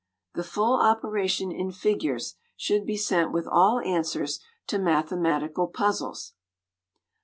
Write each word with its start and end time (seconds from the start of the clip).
The 0.33 0.43
full 0.43 0.81
operation 0.81 1.51
in 1.51 1.71
figures 1.71 2.35
should 2.57 2.87
be 2.87 2.97
sent 2.97 3.31
with 3.31 3.45
all 3.45 3.79
answers 3.81 4.39
to 4.65 4.79
mathematical 4.79 5.67
puzzles. 5.67 6.33